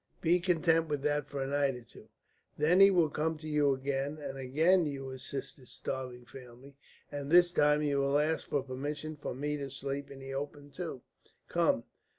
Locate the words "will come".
2.89-3.37